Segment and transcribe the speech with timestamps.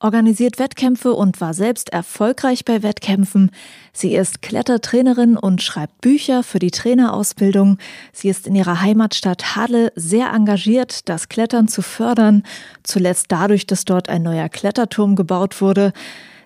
[0.00, 3.50] organisiert Wettkämpfe und war selbst erfolgreich bei Wettkämpfen.
[3.92, 7.78] Sie ist Klettertrainerin und schreibt Bücher für die Trainerausbildung.
[8.12, 12.42] Sie ist in ihrer Heimatstadt Halle sehr engagiert, das Klettern zu fördern,
[12.82, 15.92] zuletzt dadurch, dass dort ein neuer Kletterturm gebaut wurde.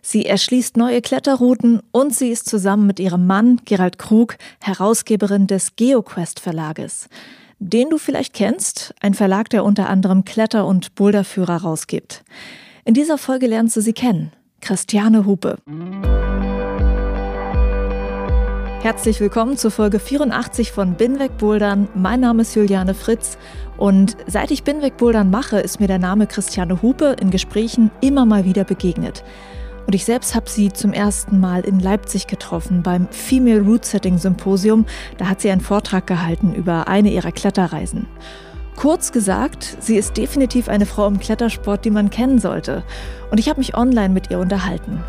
[0.03, 5.77] Sie erschließt neue Kletterrouten und sie ist zusammen mit ihrem Mann Gerald Krug Herausgeberin des
[5.77, 7.09] GeoQuest Verlages
[7.61, 12.23] den du vielleicht kennst, ein Verlag, der unter anderem Kletter- und Boulderführer rausgibt.
[12.87, 14.31] In dieser Folge lernst du sie kennen.
[14.61, 15.57] Christiane Hupe.
[18.83, 21.89] Herzlich willkommen zur Folge 84 von Binweg Bouldern.
[21.95, 23.39] Mein Name ist Juliane Fritz
[23.79, 28.27] und seit ich Binweg Bouldern mache, ist mir der Name Christiane Hupe in Gesprächen immer
[28.27, 29.25] mal wieder begegnet.
[29.87, 34.19] Und ich selbst habe sie zum ersten Mal in Leipzig getroffen beim Female Root Setting
[34.19, 34.85] Symposium.
[35.17, 38.07] Da hat sie einen Vortrag gehalten über eine ihrer Kletterreisen.
[38.77, 42.83] Kurz gesagt, sie ist definitiv eine Frau im Klettersport, die man kennen sollte.
[43.31, 45.03] Und ich habe mich online mit ihr unterhalten.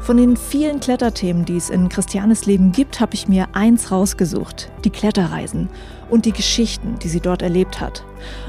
[0.00, 4.70] Von den vielen Kletterthemen, die es in Christianes Leben gibt, habe ich mir eins rausgesucht,
[4.84, 5.68] die Kletterreisen
[6.08, 8.04] und die Geschichten, die sie dort erlebt hat.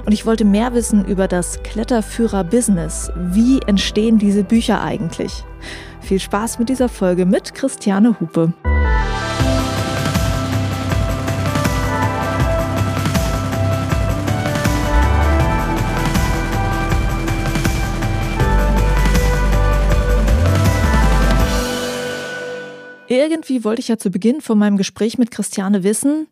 [0.06, 3.12] Und ich wollte mehr wissen über das Kletterführer-Business.
[3.16, 5.44] Wie entstehen diese Bücher eigentlich?
[6.00, 8.54] Viel Spaß mit dieser Folge mit Christiane Hupe.
[23.10, 26.28] Irgendwie wollte ich ja zu Beginn von meinem Gespräch mit Christiane wissen,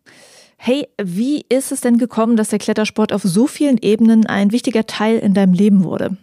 [0.56, 4.86] hey, wie ist es denn gekommen, dass der Klettersport auf so vielen Ebenen ein wichtiger
[4.86, 6.16] Teil in deinem Leben wurde?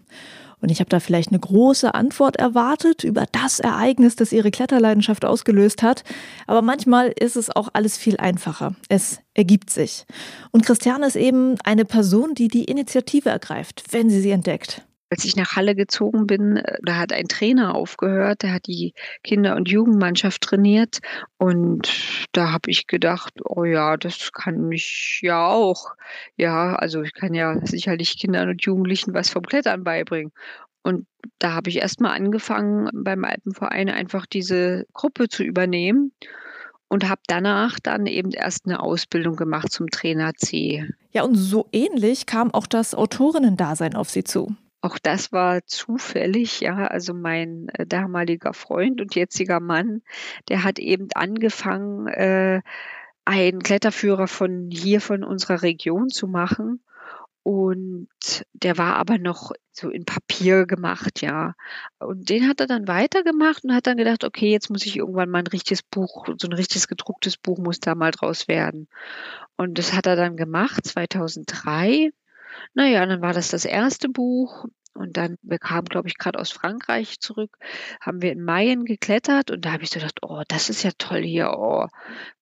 [0.61, 5.25] Und ich habe da vielleicht eine große Antwort erwartet über das Ereignis, das ihre Kletterleidenschaft
[5.25, 6.05] ausgelöst hat.
[6.47, 8.75] Aber manchmal ist es auch alles viel einfacher.
[8.87, 10.05] Es ergibt sich.
[10.51, 15.23] Und Christiane ist eben eine Person, die die Initiative ergreift, wenn sie sie entdeckt als
[15.25, 18.93] ich nach Halle gezogen bin, äh, da hat ein Trainer aufgehört, der hat die
[19.23, 20.99] Kinder- und Jugendmannschaft trainiert
[21.37, 25.95] und da habe ich gedacht, oh ja, das kann ich ja auch.
[26.37, 30.31] Ja, also ich kann ja sicherlich Kindern und Jugendlichen was vom Klettern beibringen.
[30.83, 31.07] Und
[31.39, 36.11] da habe ich erst mal angefangen, beim Alpenverein einfach diese Gruppe zu übernehmen
[36.89, 40.87] und habe danach dann eben erst eine Ausbildung gemacht zum Trainer C.
[41.11, 44.55] Ja, und so ähnlich kam auch das Autorinnendasein auf Sie zu.
[44.85, 46.85] Auch das war zufällig, ja.
[46.85, 50.03] Also mein äh, damaliger Freund und jetziger Mann,
[50.47, 52.61] der hat eben angefangen, äh,
[53.25, 56.83] einen Kletterführer von hier, von unserer Region zu machen.
[57.41, 58.09] Und
[58.53, 61.55] der war aber noch so in Papier gemacht, ja.
[61.97, 65.31] Und den hat er dann weitergemacht und hat dann gedacht, okay, jetzt muss ich irgendwann
[65.31, 68.87] mal ein richtiges Buch, so ein richtiges gedrucktes Buch muss da mal draus werden.
[69.57, 72.11] Und das hat er dann gemacht, 2003.
[72.73, 76.51] Naja, dann war das das erste Buch und dann, wir kamen, glaube ich, gerade aus
[76.51, 77.57] Frankreich zurück,
[77.99, 80.91] haben wir in Mayen geklettert und da habe ich so gedacht, oh, das ist ja
[80.97, 81.87] toll hier, oh,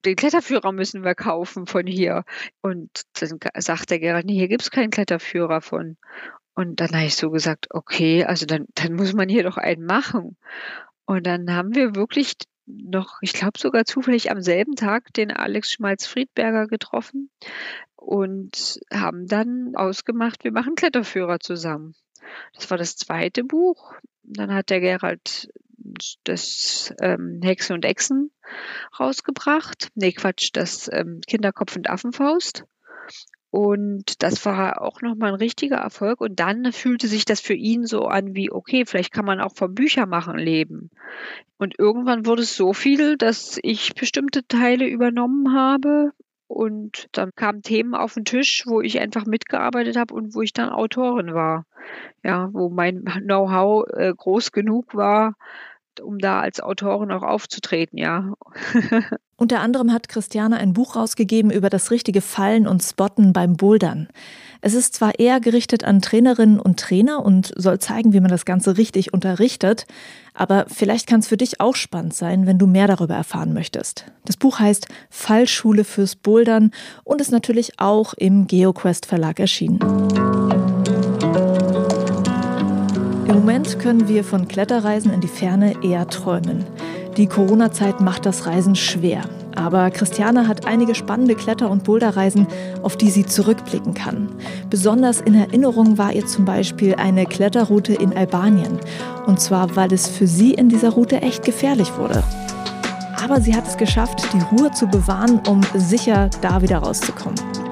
[0.06, 2.25] den Kletterführer müssen wir kaufen von hier.
[2.62, 5.97] Und dann sagt der Gerald, nee, hier gibt es keinen Kletterführer von.
[6.53, 9.85] Und dann habe ich so gesagt, okay, also dann, dann muss man hier doch einen
[9.85, 10.38] machen.
[11.06, 12.35] Und dann haben wir wirklich
[12.66, 17.29] noch, ich glaube sogar zufällig am selben Tag den Alex Schmalz-Friedberger getroffen
[17.96, 21.96] und haben dann ausgemacht, wir machen Kletterführer zusammen.
[22.53, 23.94] Das war das zweite Buch.
[24.24, 25.50] Dann hat der Gerald
[26.24, 28.31] das ähm, Hexen und Echsen
[29.00, 29.90] rausgebracht.
[29.95, 32.66] Nee, Quatsch, das ähm, Kinderkopf und Affenfaust.
[33.53, 36.22] Und das war auch nochmal ein richtiger Erfolg.
[36.22, 39.53] Und dann fühlte sich das für ihn so an wie, okay, vielleicht kann man auch
[39.53, 40.90] vom Büchermachen leben.
[41.59, 46.13] Und irgendwann wurde es so viel, dass ich bestimmte Teile übernommen habe
[46.48, 50.54] und dann kamen Themen auf den Tisch, wo ich einfach mitgearbeitet habe und wo ich
[50.54, 51.68] dann Autorin war.
[52.24, 55.36] Ja, wo mein Know-how äh, groß genug war,
[56.00, 58.34] um da als Autorin auch aufzutreten, ja.
[59.36, 64.07] Unter anderem hat Christiane ein Buch rausgegeben über das richtige Fallen und Spotten beim Bouldern.
[64.62, 68.45] Es ist zwar eher gerichtet an Trainerinnen und Trainer und soll zeigen, wie man das
[68.45, 69.86] Ganze richtig unterrichtet,
[70.34, 74.06] aber vielleicht kann es für dich auch spannend sein, wenn du mehr darüber erfahren möchtest.
[74.24, 76.72] Das Buch heißt Fallschule fürs Bouldern
[77.04, 79.80] und ist natürlich auch im GeoQuest Verlag erschienen.
[83.33, 86.65] Im Moment können wir von Kletterreisen in die Ferne eher träumen.
[87.18, 89.24] Die Corona-Zeit macht das Reisen schwer.
[89.56, 92.45] Aber Christiane hat einige spannende Kletter- und Boulderreisen,
[92.83, 94.30] auf die sie zurückblicken kann.
[94.69, 98.77] Besonders in Erinnerung war ihr zum Beispiel eine Kletterroute in Albanien.
[99.25, 102.21] Und zwar, weil es für sie in dieser Route echt gefährlich wurde.
[103.24, 107.62] Aber sie hat es geschafft, die Ruhe zu bewahren, um sicher da wieder rauszukommen.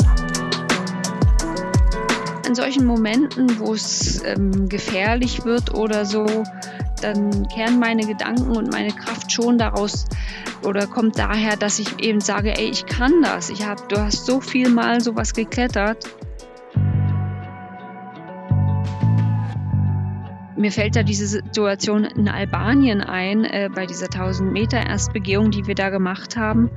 [2.51, 6.25] In solchen Momenten, wo es ähm, gefährlich wird oder so,
[7.01, 10.05] dann kehren meine Gedanken und meine Kraft schon daraus
[10.61, 13.49] oder kommt daher, dass ich eben sage, ey, ich kann das.
[13.49, 16.03] Ich habe, du hast so viel mal sowas geklettert.
[20.57, 25.67] Mir fällt da diese Situation in Albanien ein, äh, bei dieser 1000 Meter Erstbegehung, die
[25.67, 26.69] wir da gemacht haben,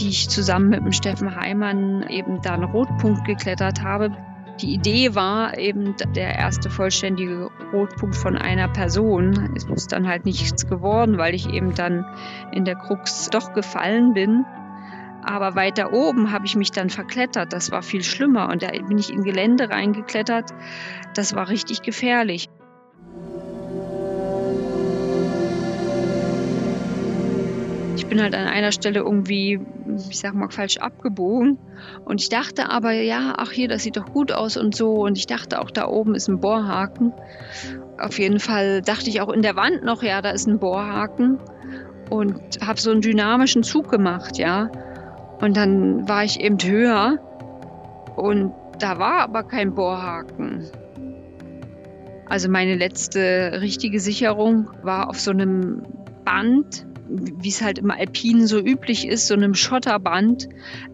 [0.00, 4.10] die ich zusammen mit dem Steffen Heimann eben da einen Rotpunkt geklettert habe.
[4.60, 9.54] Die Idee war eben der erste vollständige Rotpunkt von einer Person.
[9.56, 12.04] Es ist dann halt nichts geworden, weil ich eben dann
[12.52, 14.44] in der Krux doch gefallen bin.
[15.24, 17.52] Aber weiter oben habe ich mich dann verklettert.
[17.52, 18.48] Das war viel schlimmer.
[18.50, 20.52] Und da bin ich in Gelände reingeklettert.
[21.14, 22.48] Das war richtig gefährlich.
[28.12, 29.58] Bin halt an einer Stelle irgendwie,
[30.10, 31.56] ich sag mal, falsch abgebogen.
[32.04, 34.96] Und ich dachte aber, ja, ach hier, das sieht doch gut aus und so.
[34.96, 37.14] Und ich dachte auch, da oben ist ein Bohrhaken.
[37.98, 41.38] Auf jeden Fall dachte ich auch in der Wand noch, ja, da ist ein Bohrhaken.
[42.10, 44.70] Und habe so einen dynamischen Zug gemacht, ja.
[45.40, 47.16] Und dann war ich eben höher.
[48.16, 50.66] Und da war aber kein Bohrhaken.
[52.28, 55.84] Also meine letzte richtige Sicherung war auf so einem
[56.26, 60.48] Band wie es halt im Alpinen so üblich ist, so einem Schotterband,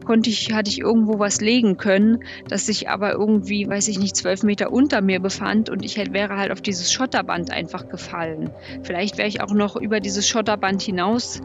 [0.04, 4.16] konnte ich, hatte ich irgendwo was legen können, das sich aber irgendwie, weiß ich nicht,
[4.16, 8.50] zwölf Meter unter mir befand und ich hätte, wäre halt auf dieses Schotterband einfach gefallen.
[8.82, 11.40] Vielleicht wäre ich auch noch über dieses Schotterband hinaus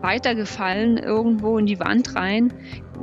[0.00, 2.52] weitergefallen, irgendwo in die Wand rein.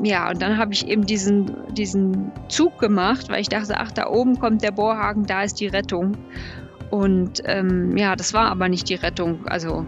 [0.03, 4.07] Ja, und dann habe ich eben diesen, diesen Zug gemacht, weil ich dachte, ach, da
[4.07, 6.17] oben kommt der Bohrhaken, da ist die Rettung.
[6.89, 9.45] Und ähm, ja, das war aber nicht die Rettung.
[9.47, 9.85] Also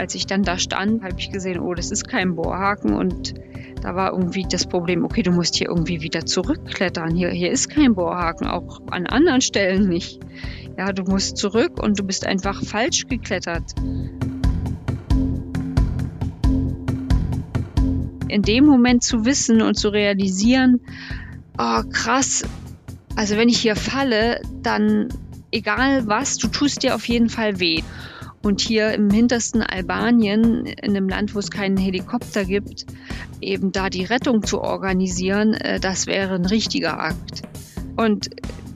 [0.00, 3.34] als ich dann da stand, habe ich gesehen, oh, das ist kein Bohrhaken und
[3.82, 7.14] da war irgendwie das Problem, okay, du musst hier irgendwie wieder zurückklettern.
[7.14, 10.18] Hier, hier ist kein Bohrhaken, auch an anderen Stellen nicht.
[10.78, 13.74] Ja, du musst zurück und du bist einfach falsch geklettert.
[18.28, 20.80] In dem Moment zu wissen und zu realisieren,
[21.58, 22.44] oh krass,
[23.16, 25.08] also wenn ich hier falle, dann
[25.50, 27.82] egal was, du tust dir auf jeden Fall weh.
[28.42, 32.86] Und hier im hintersten Albanien, in einem Land, wo es keinen Helikopter gibt,
[33.40, 37.42] eben da die Rettung zu organisieren, äh, das wäre ein richtiger Akt.
[37.96, 38.30] Und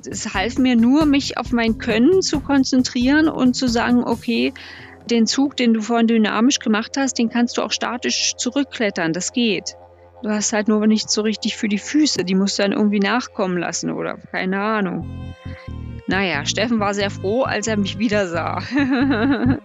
[0.07, 4.53] es half mir nur, mich auf mein Können zu konzentrieren und zu sagen, okay,
[5.11, 9.13] den Zug, den du vorhin dynamisch gemacht hast, den kannst du auch statisch zurückklettern.
[9.13, 9.77] Das geht.
[10.25, 12.25] Du hast halt nur nicht so richtig für die Füße.
[12.25, 15.35] Die musst du dann irgendwie nachkommen lassen oder keine Ahnung.
[16.07, 18.63] Naja, Steffen war sehr froh, als er mich wieder sah.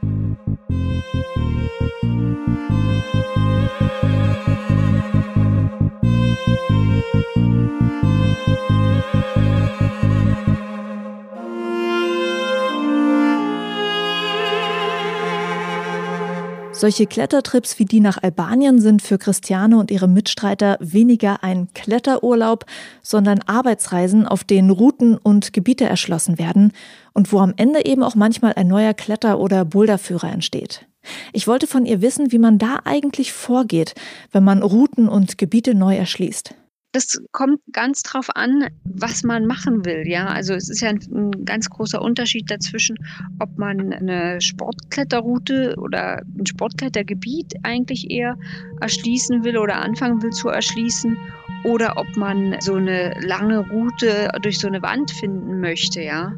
[16.79, 22.65] Solche Klettertrips wie die nach Albanien sind für Christiane und ihre Mitstreiter weniger ein Kletterurlaub,
[23.01, 26.71] sondern Arbeitsreisen, auf denen Routen und Gebiete erschlossen werden
[27.11, 30.87] und wo am Ende eben auch manchmal ein neuer Kletter- oder Boulderführer entsteht.
[31.33, 33.93] Ich wollte von ihr wissen, wie man da eigentlich vorgeht,
[34.31, 36.55] wenn man Routen und Gebiete neu erschließt.
[36.91, 40.07] Das kommt ganz drauf an, was man machen will.
[40.07, 42.97] Ja, also es ist ja ein, ein, ganz großer Unterschied dazwischen,
[43.39, 48.37] ob man eine Sportkletterroute oder ein Sportklettergebiet eigentlich eher
[48.81, 51.15] erschließen will oder anfangen will zu erschließen
[51.63, 56.01] oder ob man so eine lange Route durch so eine Wand finden möchte.
[56.01, 56.33] Ja,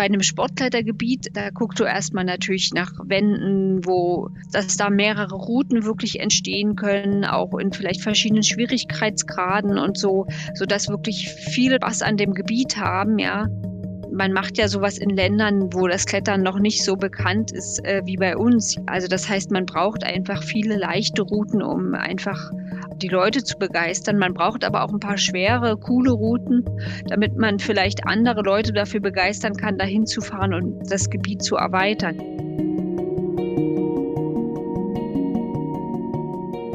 [0.00, 5.84] bei einem Sportklettergebiet, da guckst du erstmal natürlich nach Wänden, wo, dass da mehrere Routen
[5.84, 12.16] wirklich entstehen können, auch in vielleicht verschiedenen Schwierigkeitsgraden und so, sodass wirklich viele was an
[12.16, 13.46] dem Gebiet haben, ja
[14.12, 18.02] man macht ja sowas in Ländern, wo das Klettern noch nicht so bekannt ist äh,
[18.04, 18.76] wie bei uns.
[18.86, 22.50] Also das heißt, man braucht einfach viele leichte Routen, um einfach
[22.96, 24.18] die Leute zu begeistern.
[24.18, 26.64] Man braucht aber auch ein paar schwere, coole Routen,
[27.06, 31.56] damit man vielleicht andere Leute dafür begeistern kann, dahin zu fahren und das Gebiet zu
[31.56, 32.18] erweitern.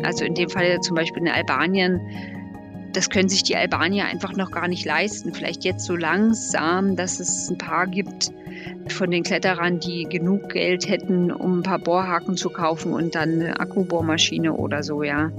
[0.03, 1.99] Also in dem Fall zum Beispiel in Albanien
[2.95, 5.33] das können sich die Albanier einfach noch gar nicht leisten.
[5.33, 8.31] Vielleicht jetzt so langsam, dass es ein paar gibt,
[8.87, 13.33] von den Kletterern, die genug Geld hätten, um ein paar Bohrhaken zu kaufen und dann
[13.33, 15.31] eine Akkubohrmaschine oder so, ja.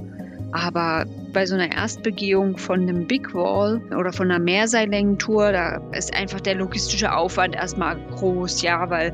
[0.51, 6.15] Aber bei so einer Erstbegehung von einem Big Wall oder von einer Mehrseillängentour, da ist
[6.15, 9.13] einfach der logistische Aufwand erstmal groß, ja, weil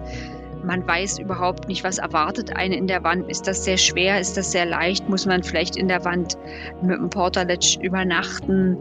[0.63, 3.29] man weiß überhaupt nicht, was erwartet einen in der Wand.
[3.29, 4.19] Ist das sehr schwer?
[4.19, 5.09] Ist das sehr leicht?
[5.09, 6.37] Muss man vielleicht in der Wand
[6.81, 8.77] mit einem Portaletsch übernachten?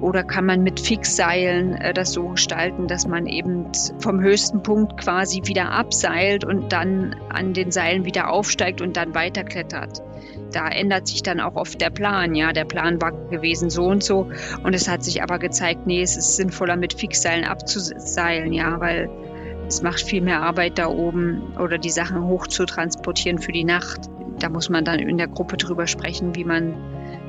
[0.00, 3.66] Oder kann man mit Fixseilen äh, das so gestalten, dass man eben
[4.00, 9.14] vom höchsten Punkt quasi wieder abseilt und dann an den Seilen wieder aufsteigt und dann
[9.14, 10.02] weiterklettert?
[10.52, 12.34] Da ändert sich dann auch oft der Plan.
[12.34, 14.28] Ja, der Plan war gewesen so und so.
[14.64, 19.08] Und es hat sich aber gezeigt, nee, es ist sinnvoller mit Fixseilen abzuseilen, ja, weil
[19.72, 23.64] es macht viel mehr Arbeit da oben oder die Sachen hoch zu transportieren für die
[23.64, 24.00] Nacht.
[24.38, 26.74] Da muss man dann in der Gruppe drüber sprechen, wie man,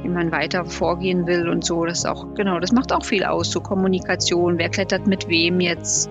[0.01, 1.85] wie man weiter vorgehen will und so.
[1.85, 4.57] Das auch, genau, das macht auch viel aus, so Kommunikation.
[4.57, 6.09] Wer klettert mit wem jetzt?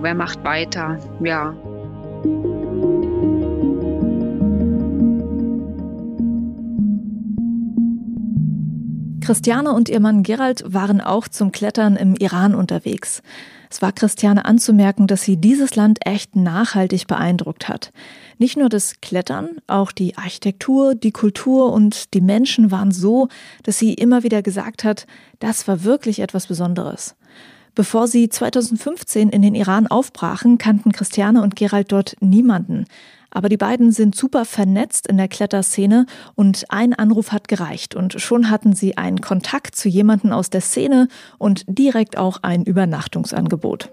[0.00, 0.98] Wer macht weiter?
[1.20, 1.56] Ja.
[9.24, 13.22] Christiane und ihr Mann Gerald waren auch zum Klettern im Iran unterwegs.
[13.70, 17.90] Es war Christiane anzumerken, dass sie dieses Land echt nachhaltig beeindruckt hat.
[18.36, 23.28] Nicht nur das Klettern, auch die Architektur, die Kultur und die Menschen waren so,
[23.62, 25.06] dass sie immer wieder gesagt hat,
[25.38, 27.16] das war wirklich etwas Besonderes.
[27.74, 32.84] Bevor sie 2015 in den Iran aufbrachen, kannten Christiane und Gerald dort niemanden.
[33.34, 38.20] Aber die beiden sind super vernetzt in der Kletterszene und ein Anruf hat gereicht und
[38.20, 43.92] schon hatten sie einen Kontakt zu jemanden aus der Szene und direkt auch ein Übernachtungsangebot.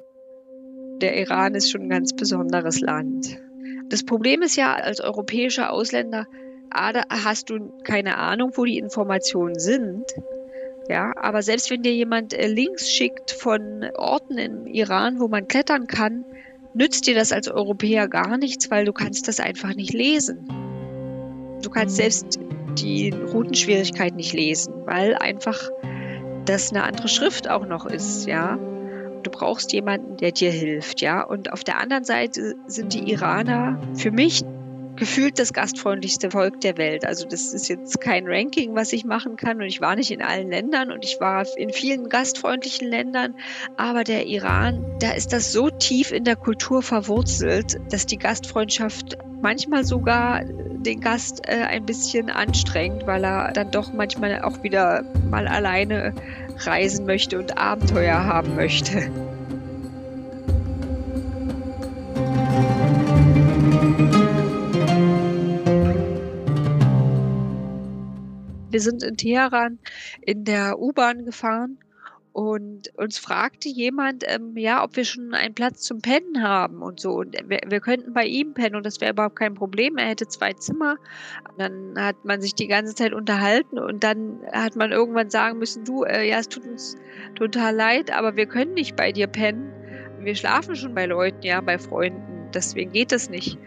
[1.02, 3.40] Der Iran ist schon ein ganz besonderes Land.
[3.90, 6.28] Das Problem ist ja, als europäischer Ausländer
[6.72, 10.06] hast du keine Ahnung, wo die Informationen sind.
[10.88, 15.48] Ja, aber selbst wenn dir jemand äh, Links schickt von Orten im Iran, wo man
[15.48, 16.26] klettern kann,
[16.74, 20.48] nützt dir das als Europäer gar nichts, weil du kannst das einfach nicht lesen.
[21.62, 22.40] Du kannst selbst
[22.78, 25.70] die Routenschwierigkeit nicht lesen, weil einfach
[26.46, 28.58] das eine andere Schrift auch noch ist, ja.
[29.24, 31.22] Du brauchst jemanden, der dir hilft, ja.
[31.22, 34.44] Und auf der anderen Seite sind die Iraner für mich
[35.02, 37.06] gefühlt das gastfreundlichste Volk der Welt.
[37.06, 40.22] Also das ist jetzt kein Ranking, was ich machen kann und ich war nicht in
[40.22, 43.34] allen Ländern und ich war in vielen gastfreundlichen Ländern,
[43.78, 49.18] aber der Iran, da ist das so tief in der Kultur verwurzelt, dass die Gastfreundschaft
[49.42, 55.04] manchmal sogar den Gast äh, ein bisschen anstrengt, weil er dann doch manchmal auch wieder
[55.32, 56.14] mal alleine
[56.60, 59.10] reisen möchte und Abenteuer haben möchte.
[68.82, 69.78] Wir sind in Teheran
[70.22, 71.78] in der U-Bahn gefahren
[72.34, 77.00] und uns fragte jemand, ähm, ja, ob wir schon einen Platz zum Pennen haben und
[77.00, 77.12] so.
[77.12, 79.98] Und wir, wir könnten bei ihm pennen und das wäre überhaupt kein Problem.
[79.98, 80.96] Er hätte zwei Zimmer.
[81.60, 85.86] dann hat man sich die ganze Zeit unterhalten und dann hat man irgendwann sagen müssen,
[85.86, 86.96] du, äh, ja, es tut uns
[87.36, 89.72] total leid, aber wir können nicht bei dir pennen.
[90.22, 92.50] Wir schlafen schon bei Leuten, ja, bei Freunden.
[92.52, 93.60] Deswegen geht das nicht.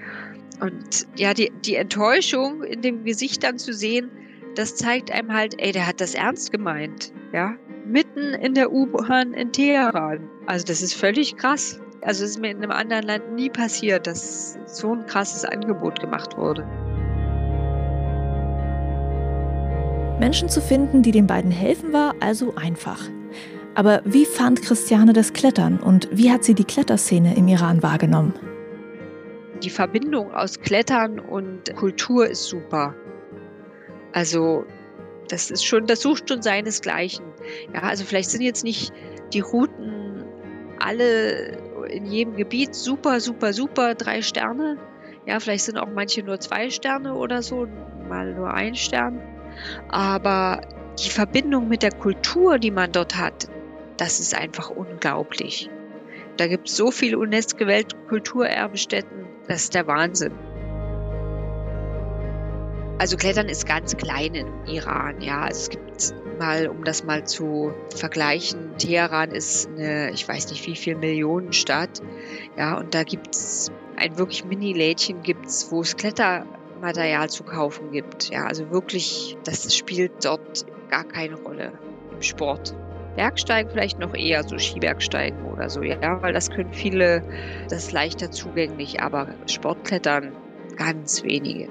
[0.60, 4.10] Und ja, die, die Enttäuschung in dem Gesicht dann zu sehen,
[4.54, 7.54] das zeigt einem halt, ey, der hat das ernst gemeint, ja.
[7.86, 10.28] Mitten in der U-Bahn in Teheran.
[10.46, 11.80] Also das ist völlig krass.
[12.00, 16.00] Also es ist mir in einem anderen Land nie passiert, dass so ein krasses Angebot
[16.00, 16.66] gemacht wurde.
[20.20, 23.00] Menschen zu finden, die den beiden helfen, war also einfach.
[23.74, 28.32] Aber wie fand Christiane das Klettern und wie hat sie die Kletterszene im Iran wahrgenommen?
[29.62, 32.94] Die Verbindung aus Klettern und Kultur ist super.
[34.14, 34.64] Also
[35.28, 37.24] das ist schon, das sucht schon seinesgleichen.
[37.74, 38.92] Ja, also vielleicht sind jetzt nicht
[39.32, 40.24] die Routen
[40.78, 44.78] alle in jedem Gebiet super, super, super drei Sterne.
[45.26, 47.66] Ja, vielleicht sind auch manche nur zwei Sterne oder so,
[48.08, 49.20] mal nur ein Stern.
[49.88, 50.60] Aber
[51.04, 53.48] die Verbindung mit der Kultur, die man dort hat,
[53.96, 55.68] das ist einfach unglaublich.
[56.36, 60.34] Da gibt es so viele UNESCO-Weltkulturerbestätten, das ist der Wahnsinn.
[62.96, 65.42] Also Klettern ist ganz klein im Iran, ja.
[65.42, 70.64] Also es gibt mal, um das mal zu vergleichen, Teheran ist eine, ich weiß nicht
[70.66, 72.00] wie viel Millionen Stadt,
[72.56, 78.30] ja, und da gibt es ein wirklich Mini-Lädchen gibt's, wo es Klettermaterial zu kaufen gibt,
[78.30, 78.44] ja.
[78.46, 81.72] Also wirklich, das spielt dort gar keine Rolle
[82.12, 82.74] im Sport.
[83.16, 87.24] Bergsteigen vielleicht noch eher, so Skibergsteigen oder so, ja, weil das können viele,
[87.68, 90.32] das ist leichter zugänglich, aber Sportklettern
[90.76, 91.68] ganz wenige.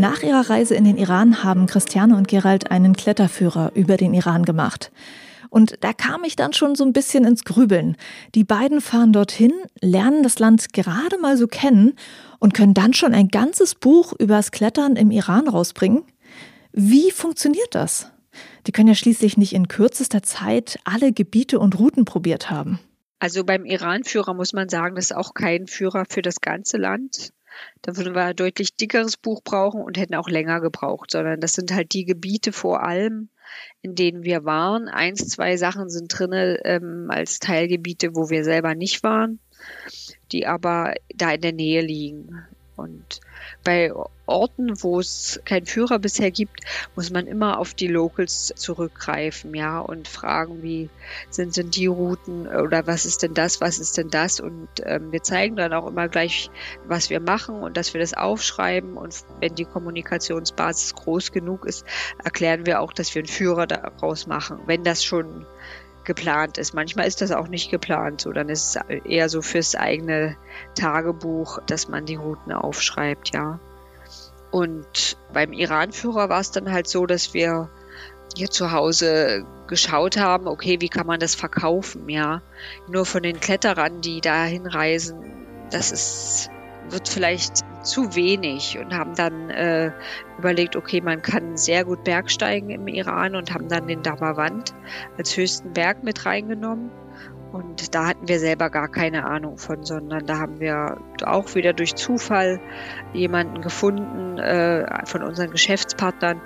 [0.00, 4.46] Nach ihrer Reise in den Iran haben Christiane und Gerald einen Kletterführer über den Iran
[4.46, 4.90] gemacht.
[5.50, 7.98] Und da kam ich dann schon so ein bisschen ins Grübeln.
[8.34, 9.52] Die beiden fahren dorthin,
[9.82, 11.96] lernen das Land gerade mal so kennen
[12.38, 16.02] und können dann schon ein ganzes Buch übers Klettern im Iran rausbringen.
[16.72, 18.10] Wie funktioniert das?
[18.66, 22.80] Die können ja schließlich nicht in kürzester Zeit alle Gebiete und Routen probiert haben.
[23.18, 27.34] Also beim Iran-Führer muss man sagen, das ist auch kein Führer für das ganze Land.
[27.82, 31.52] Da würden wir ein deutlich dickeres Buch brauchen und hätten auch länger gebraucht, sondern das
[31.52, 33.28] sind halt die Gebiete vor allem,
[33.82, 34.88] in denen wir waren.
[34.88, 39.40] Eins, zwei Sachen sind drin ähm, als Teilgebiete, wo wir selber nicht waren,
[40.32, 42.46] die aber da in der Nähe liegen.
[42.76, 43.20] Und
[43.64, 43.92] bei
[44.26, 46.60] Orten, wo es keinen Führer bisher gibt,
[46.94, 50.88] muss man immer auf die Locals zurückgreifen, ja, und fragen, wie
[51.30, 54.40] sind denn die Routen oder was ist denn das, was ist denn das?
[54.40, 56.50] Und ähm, wir zeigen dann auch immer gleich,
[56.86, 58.96] was wir machen und dass wir das aufschreiben.
[58.96, 61.84] Und wenn die Kommunikationsbasis groß genug ist,
[62.22, 65.44] erklären wir auch, dass wir einen Führer daraus machen, wenn das schon
[66.04, 66.74] geplant ist.
[66.74, 70.36] Manchmal ist das auch nicht geplant, so dann ist es eher so fürs eigene
[70.74, 73.58] Tagebuch, dass man die Routen aufschreibt, ja.
[74.50, 77.68] Und beim Iran-Führer war es dann halt so, dass wir
[78.36, 82.42] hier zu Hause geschaut haben, okay, wie kann man das verkaufen, ja.
[82.88, 86.50] Nur von den Kletterern, die da hinreisen, das ist,
[86.88, 89.92] wird vielleicht zu wenig und haben dann äh,
[90.38, 94.74] überlegt, okay, man kann sehr gut Bergsteigen im Iran und haben dann den Damavand
[95.16, 96.90] als höchsten Berg mit reingenommen.
[97.52, 101.72] Und da hatten wir selber gar keine Ahnung von, sondern da haben wir auch wieder
[101.72, 102.60] durch Zufall
[103.12, 106.40] jemanden gefunden äh, von unseren Geschäftspartnern,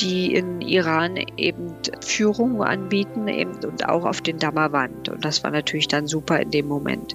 [0.00, 5.08] die in Iran eben Führungen anbieten eben und auch auf den Dammerwand.
[5.08, 7.14] Und das war natürlich dann super in dem Moment.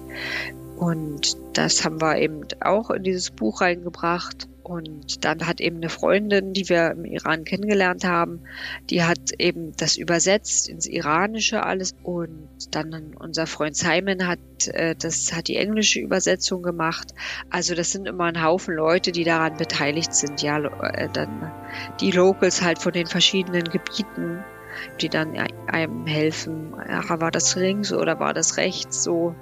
[0.80, 4.48] Und das haben wir eben auch in dieses Buch reingebracht.
[4.62, 8.40] Und dann hat eben eine Freundin, die wir im Iran kennengelernt haben,
[8.88, 11.94] die hat eben das übersetzt ins Iranische alles.
[12.02, 17.12] Und dann unser Freund Simon hat äh, das hat die englische Übersetzung gemacht.
[17.50, 20.40] Also das sind immer ein Haufen Leute, die daran beteiligt sind.
[20.40, 21.52] Ja, äh, dann
[22.00, 24.42] die Locals halt von den verschiedenen Gebieten,
[25.02, 26.74] die dann einem helfen.
[26.88, 29.34] Ja, war das links oder war das rechts so?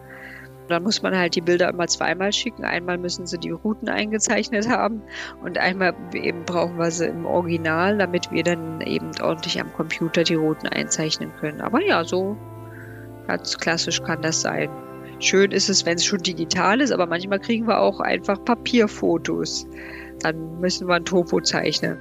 [0.68, 2.64] Dann muss man halt die Bilder immer zweimal schicken.
[2.64, 5.02] Einmal müssen sie die Routen eingezeichnet haben
[5.42, 10.22] und einmal eben brauchen wir sie im Original, damit wir dann eben ordentlich am Computer
[10.24, 11.61] die Routen einzeichnen können.
[11.61, 12.37] Aber ja, so
[13.26, 14.70] ganz klassisch kann das sein.
[15.20, 19.66] Schön ist es, wenn es schon digital ist, aber manchmal kriegen wir auch einfach Papierfotos.
[20.20, 21.98] Dann müssen wir ein Topo zeichnen.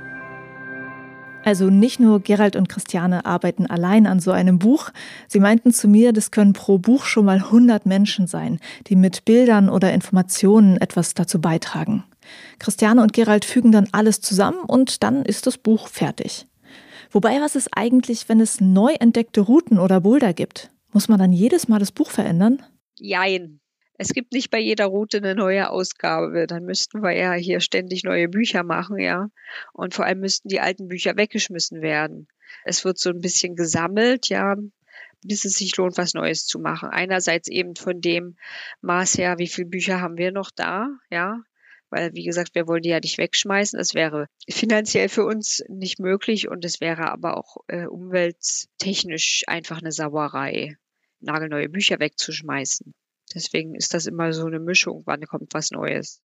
[1.48, 4.90] Also nicht nur Gerald und Christiane arbeiten allein an so einem Buch.
[5.30, 9.24] Sie meinten zu mir, das können pro Buch schon mal 100 Menschen sein, die mit
[9.24, 12.04] Bildern oder Informationen etwas dazu beitragen.
[12.60, 16.48] Christiane und Gerald fügen dann alles zusammen und dann ist das Buch fertig.
[17.12, 20.70] Wobei, was ist eigentlich, wenn es neu entdeckte Routen oder Boulder gibt?
[20.92, 22.62] Muss man dann jedes Mal das Buch verändern?
[23.00, 23.62] Jein.
[24.00, 26.46] Es gibt nicht bei jeder Route eine neue Ausgabe.
[26.46, 29.30] Dann müssten wir ja hier ständig neue Bücher machen, ja.
[29.74, 32.28] Und vor allem müssten die alten Bücher weggeschmissen werden.
[32.64, 34.56] Es wird so ein bisschen gesammelt, ja,
[35.24, 36.90] bis es sich lohnt, was Neues zu machen.
[36.90, 38.38] Einerseits eben von dem
[38.82, 41.42] Maß her, wie viele Bücher haben wir noch da, ja.
[41.90, 43.80] Weil, wie gesagt, wir wollen die ja nicht wegschmeißen.
[43.80, 49.80] Es wäre finanziell für uns nicht möglich und es wäre aber auch äh, umwelttechnisch einfach
[49.80, 50.76] eine Sauerei,
[51.22, 52.94] nagelneue Bücher wegzuschmeißen.
[53.34, 56.22] Deswegen ist das immer so eine Mischung, wann kommt was Neues.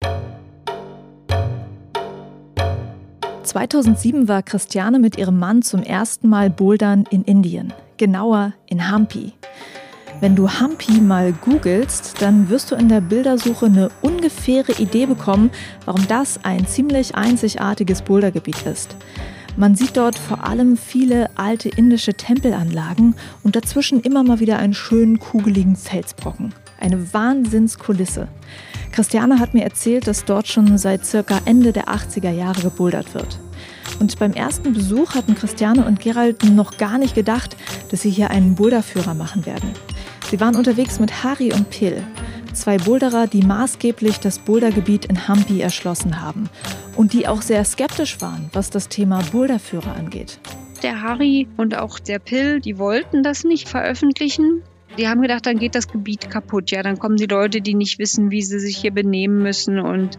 [3.42, 9.32] 2007 war Christiane mit ihrem Mann zum ersten Mal bouldern in Indien, genauer in Hampi.
[10.20, 15.50] Wenn du Hampi mal googelst, dann wirst du in der Bildersuche eine ungefähre Idee bekommen,
[15.86, 18.94] warum das ein ziemlich einzigartiges Bouldergebiet ist.
[19.56, 24.74] Man sieht dort vor allem viele alte indische Tempelanlagen und dazwischen immer mal wieder einen
[24.74, 26.54] schönen kugeligen Felsbrocken.
[26.80, 28.28] Eine Wahnsinnskulisse.
[28.92, 33.38] Christiane hat mir erzählt, dass dort schon seit circa Ende der 80er Jahre gebouldert wird.
[34.00, 37.56] Und beim ersten Besuch hatten Christiane und Gerald noch gar nicht gedacht,
[37.90, 39.70] dass sie hier einen Boulderführer machen werden.
[40.30, 42.02] Sie waren unterwegs mit Harry und Pill,
[42.52, 46.48] zwei Boulderer, die maßgeblich das Bouldergebiet in Hampi erschlossen haben
[46.96, 50.38] und die auch sehr skeptisch waren, was das Thema Boulderführer angeht.
[50.82, 54.62] Der Harry und auch der Pill, die wollten das nicht veröffentlichen,
[54.98, 56.70] die haben gedacht, dann geht das Gebiet kaputt.
[56.70, 59.78] Ja, dann kommen die Leute, die nicht wissen, wie sie sich hier benehmen müssen.
[59.78, 60.18] Und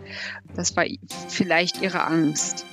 [0.55, 0.85] das war
[1.27, 2.65] vielleicht ihre Angst.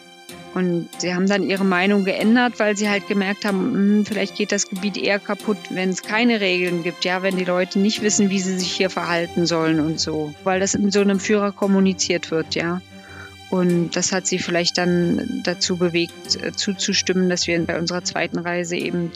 [0.55, 4.51] Und sie haben dann ihre Meinung geändert, weil sie halt gemerkt haben, hm, vielleicht geht
[4.51, 8.31] das Gebiet eher kaputt, wenn es keine Regeln gibt, ja, wenn die Leute nicht wissen,
[8.31, 12.31] wie sie sich hier verhalten sollen und so, weil das in so einem Führer kommuniziert
[12.31, 12.81] wird, ja.
[13.51, 18.39] Und das hat sie vielleicht dann dazu bewegt, äh, zuzustimmen, dass wir bei unserer zweiten
[18.39, 19.11] Reise eben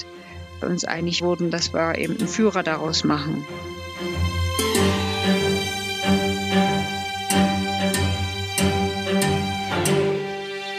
[0.67, 3.45] uns einig wurden, dass wir eben einen Führer daraus machen.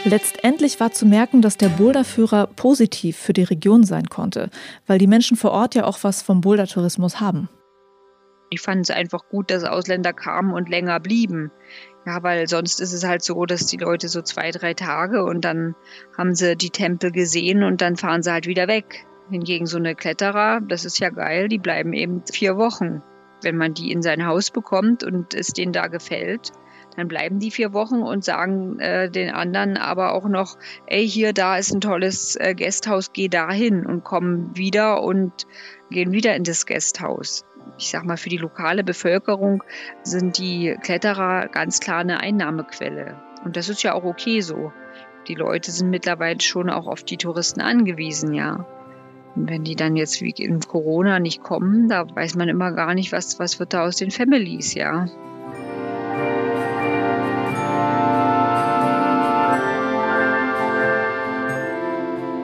[0.06, 4.50] Letztendlich war zu merken, dass der Boulderführer positiv für die Region sein konnte,
[4.86, 7.48] weil die Menschen vor Ort ja auch was vom Bouldertourismus haben.
[8.50, 11.50] Ich fand es einfach gut, dass Ausländer kamen und länger blieben.
[12.06, 15.42] Ja, weil sonst ist es halt so, dass die Leute so zwei, drei Tage und
[15.44, 15.74] dann
[16.16, 19.06] haben sie die Tempel gesehen und dann fahren sie halt wieder weg.
[19.30, 23.02] Hingegen so eine Kletterer, das ist ja geil, die bleiben eben vier Wochen.
[23.42, 26.52] Wenn man die in sein Haus bekommt und es denen da gefällt,
[26.96, 30.56] dann bleiben die vier Wochen und sagen äh, den anderen aber auch noch,
[30.86, 35.32] ey, hier, da ist ein tolles äh, Gasthaus, geh da hin und kommen wieder und
[35.90, 37.44] gehen wieder in das Gasthaus.
[37.78, 39.62] Ich sag mal, für die lokale Bevölkerung
[40.02, 43.16] sind die Kletterer ganz klar eine Einnahmequelle.
[43.44, 44.72] Und das ist ja auch okay so.
[45.28, 48.66] Die Leute sind mittlerweile schon auch auf die Touristen angewiesen, ja.
[49.36, 53.10] Wenn die dann jetzt wie in Corona nicht kommen, da weiß man immer gar nicht,
[53.10, 55.06] was, was wird da aus den Families, ja.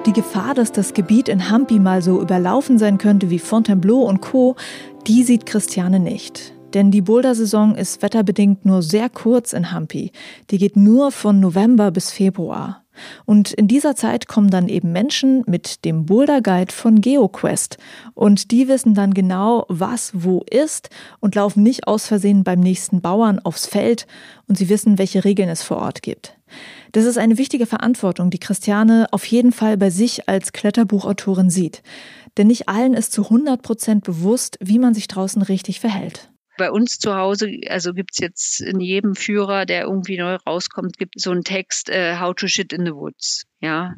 [0.06, 4.20] Die Gefahr, dass das Gebiet in Hampi mal so überlaufen sein könnte wie Fontainebleau und
[4.20, 4.56] Co.,
[5.06, 6.54] die sieht Christiane nicht.
[6.74, 10.10] Denn die Bouldersaison ist wetterbedingt nur sehr kurz in Hampi.
[10.50, 12.82] Die geht nur von November bis Februar.
[13.24, 17.78] Und in dieser Zeit kommen dann eben Menschen mit dem Boulder Guide von GeoQuest.
[18.14, 23.00] Und die wissen dann genau, was wo ist und laufen nicht aus Versehen beim nächsten
[23.00, 24.06] Bauern aufs Feld
[24.48, 26.36] und sie wissen, welche Regeln es vor Ort gibt.
[26.92, 31.82] Das ist eine wichtige Verantwortung, die Christiane auf jeden Fall bei sich als Kletterbuchautorin sieht.
[32.36, 36.29] Denn nicht allen ist zu 100 Prozent bewusst, wie man sich draußen richtig verhält
[36.60, 40.98] bei uns zu Hause, also gibt es jetzt in jedem Führer, der irgendwie neu rauskommt,
[40.98, 43.46] gibt so einen Text, äh, How to Shit in the Woods.
[43.62, 43.94] Ja,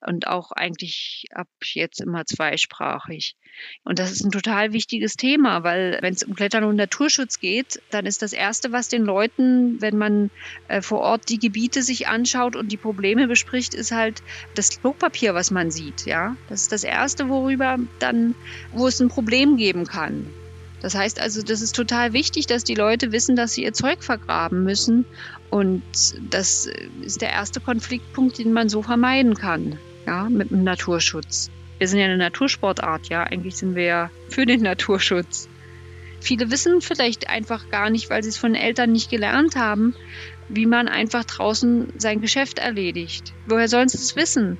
[0.00, 3.36] und auch eigentlich ab jetzt immer zweisprachig.
[3.84, 7.82] Und das ist ein total wichtiges Thema, weil wenn es um Klettern und Naturschutz geht,
[7.90, 10.30] dann ist das Erste, was den Leuten, wenn man
[10.68, 14.22] äh, vor Ort die Gebiete sich anschaut und die Probleme bespricht, ist halt
[14.54, 16.06] das Klopapier, was man sieht.
[16.06, 18.34] Ja, das ist das Erste, worüber dann,
[18.72, 20.30] wo es ein Problem geben kann.
[20.86, 24.04] Das heißt also, das ist total wichtig, dass die Leute wissen, dass sie ihr Zeug
[24.04, 25.04] vergraben müssen.
[25.50, 25.82] Und
[26.30, 26.70] das
[27.02, 31.50] ist der erste Konfliktpunkt, den man so vermeiden kann ja, mit dem Naturschutz.
[31.78, 33.24] Wir sind ja eine Natursportart, ja.
[33.24, 35.48] Eigentlich sind wir ja für den Naturschutz.
[36.20, 39.96] Viele wissen vielleicht einfach gar nicht, weil sie es von Eltern nicht gelernt haben,
[40.48, 43.32] wie man einfach draußen sein Geschäft erledigt.
[43.48, 44.56] Woher sollen sie es wissen?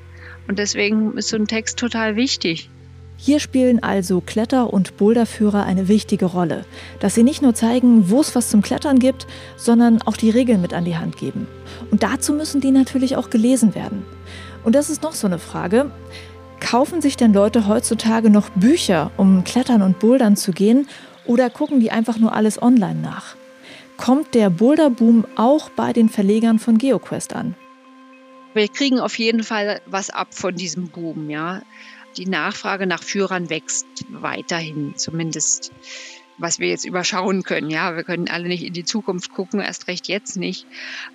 [0.49, 2.69] Und deswegen ist so ein Text total wichtig.
[3.18, 6.64] Hier spielen also Kletter- und Boulderführer eine wichtige Rolle,
[7.00, 9.26] dass sie nicht nur zeigen, wo es was zum Klettern gibt,
[9.57, 11.48] sondern auch die Regeln mit an die Hand geben.
[11.90, 14.05] Und dazu müssen die natürlich auch gelesen werden.
[14.64, 15.90] Und das ist noch so eine Frage.
[16.61, 20.87] Kaufen sich denn Leute heutzutage noch Bücher, um Klettern und Bouldern zu gehen,
[21.24, 23.35] oder gucken die einfach nur alles online nach?
[23.96, 27.55] Kommt der Boulderboom auch bei den Verlegern von GeoQuest an?
[28.55, 31.62] Wir kriegen auf jeden Fall was ab von diesem Boom, ja.
[32.16, 35.72] Die Nachfrage nach Führern wächst weiterhin, zumindest
[36.38, 37.70] was wir jetzt überschauen können.
[37.70, 40.66] Ja, wir können alle nicht in die Zukunft gucken, erst recht jetzt nicht.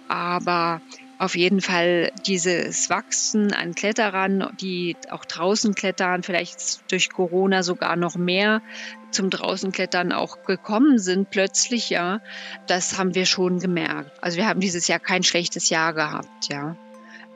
[0.08, 0.82] Aber
[1.20, 7.96] auf jeden Fall dieses Wachsen an Kletterern, die auch draußen klettern, vielleicht durch Corona sogar
[7.96, 8.64] noch mehr
[9.12, 12.22] zum Draußenklettern auch gekommen sind, plötzlich, ja,
[12.66, 14.12] das haben wir schon gemerkt.
[14.22, 16.76] Also wir haben dieses Jahr kein schlechtes Jahr gehabt, ja.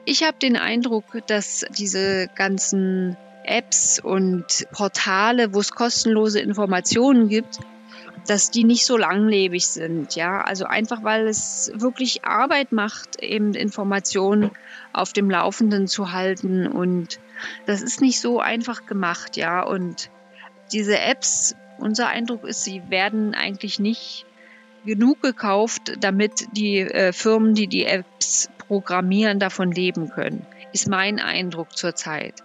[0.06, 7.60] Ich habe den Eindruck, dass diese ganzen Apps und Portale, wo es kostenlose Informationen gibt,
[8.27, 10.15] dass die nicht so langlebig sind.
[10.15, 14.51] Ja, also einfach, weil es wirklich Arbeit macht, eben Informationen
[14.93, 17.19] auf dem Laufenden zu halten und
[17.65, 19.38] das ist nicht so einfach gemacht.
[19.38, 20.10] Ja, und
[20.71, 24.25] diese Apps, unser Eindruck ist, sie werden eigentlich nicht
[24.86, 30.45] genug gekauft, damit die äh, Firmen, die die Apps programmieren, davon leben können.
[30.73, 32.43] Ist mein Eindruck zurzeit.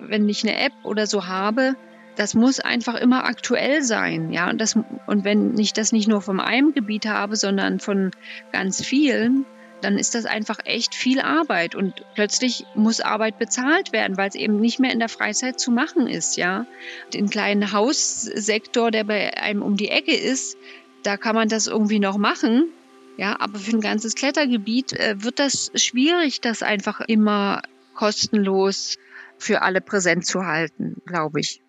[0.00, 1.76] Wenn ich eine App oder so habe,
[2.16, 4.50] das muss einfach immer aktuell sein, ja.
[4.50, 8.10] Und, das, und wenn ich das nicht nur von einem Gebiet habe, sondern von
[8.52, 9.46] ganz vielen,
[9.80, 14.34] dann ist das einfach echt viel Arbeit und plötzlich muss Arbeit bezahlt werden, weil es
[14.34, 16.66] eben nicht mehr in der Freizeit zu machen ist, ja.
[17.14, 20.56] Den kleinen Haussektor, der bei einem um die Ecke ist,
[21.02, 22.68] da kann man das irgendwie noch machen,
[23.16, 27.62] ja, aber für ein ganzes Klettergebiet äh, wird das schwierig, das einfach immer
[27.94, 28.96] kostenlos
[29.40, 31.62] für alle präsent zu halten, glaube ich.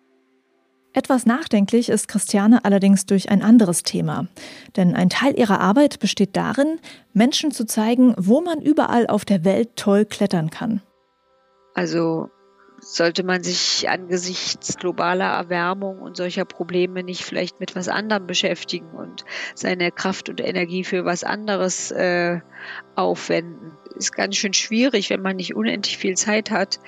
[0.94, 4.26] Etwas nachdenklich ist Christiane allerdings durch ein anderes Thema.
[4.76, 6.80] Denn ein Teil ihrer Arbeit besteht darin,
[7.14, 10.82] Menschen zu zeigen, wo man überall auf der Welt toll klettern kann.
[11.72, 12.28] Also
[12.78, 18.90] sollte man sich angesichts globaler Erwärmung und solcher Probleme nicht vielleicht mit was anderem beschäftigen
[18.90, 22.40] und seine Kraft und Energie für was anderes äh,
[22.96, 23.78] aufwenden.
[23.94, 26.80] Ist ganz schön schwierig, wenn man nicht unendlich viel Zeit hat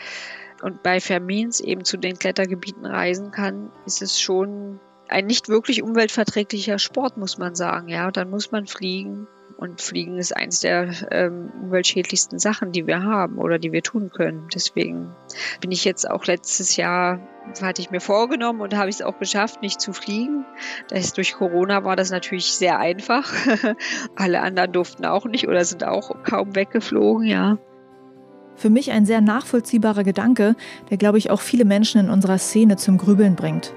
[0.64, 5.82] und bei Fermins eben zu den Klettergebieten reisen kann, ist es schon ein nicht wirklich
[5.82, 7.88] umweltverträglicher Sport, muss man sagen.
[7.88, 9.28] Ja, dann muss man fliegen.
[9.58, 14.10] Und Fliegen ist eines der ähm, umweltschädlichsten Sachen, die wir haben oder die wir tun
[14.10, 14.48] können.
[14.54, 15.14] Deswegen
[15.60, 17.20] bin ich jetzt auch letztes Jahr,
[17.60, 20.46] hatte ich mir vorgenommen und habe es auch geschafft, nicht zu fliegen.
[20.88, 23.30] Das durch Corona war das natürlich sehr einfach.
[24.16, 27.58] Alle anderen durften auch nicht oder sind auch kaum weggeflogen, ja.
[28.56, 30.56] Für mich ein sehr nachvollziehbarer Gedanke,
[30.90, 33.74] der, glaube ich, auch viele Menschen in unserer Szene zum Grübeln bringt.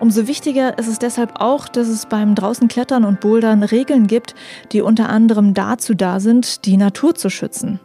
[0.00, 4.34] Umso wichtiger ist es deshalb auch, dass es beim draußen Klettern und Bouldern Regeln gibt,
[4.72, 7.80] die unter anderem dazu da sind, die Natur zu schützen.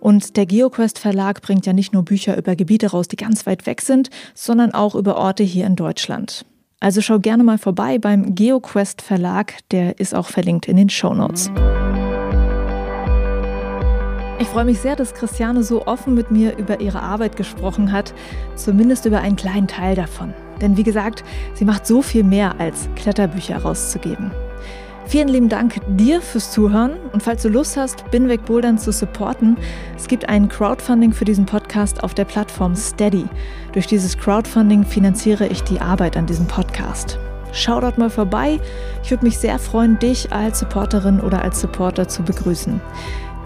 [0.00, 3.66] Und der GeoQuest Verlag bringt ja nicht nur Bücher über Gebiete raus, die ganz weit
[3.66, 6.44] weg sind, sondern auch über Orte hier in Deutschland.
[6.80, 11.14] Also schau gerne mal vorbei beim GeoQuest Verlag, der ist auch verlinkt in den Show
[11.14, 11.50] Notes.
[14.44, 18.12] Ich freue mich sehr, dass Christiane so offen mit mir über ihre Arbeit gesprochen hat,
[18.56, 20.34] zumindest über einen kleinen Teil davon.
[20.60, 24.32] Denn wie gesagt, sie macht so viel mehr als Kletterbücher rauszugeben.
[25.06, 29.56] Vielen lieben Dank dir fürs Zuhören und falls du Lust hast, Binweg Bouldern zu supporten,
[29.96, 33.24] es gibt ein Crowdfunding für diesen Podcast auf der Plattform Steady.
[33.72, 37.18] Durch dieses Crowdfunding finanziere ich die Arbeit an diesem Podcast.
[37.52, 38.60] Schau dort mal vorbei.
[39.02, 42.80] Ich würde mich sehr freuen, dich als Supporterin oder als Supporter zu begrüßen.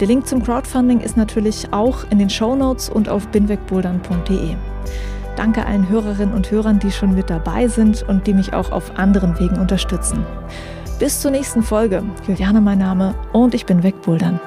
[0.01, 4.55] Der Link zum Crowdfunding ist natürlich auch in den Show Notes und auf binwegbouldern.de.
[5.35, 8.97] Danke allen Hörerinnen und Hörern, die schon mit dabei sind und die mich auch auf
[8.97, 10.25] anderen Wegen unterstützen.
[11.01, 12.03] Bis zur nächsten Folge.
[12.27, 14.41] Juliane mein Name und ich bin Wegbouldern.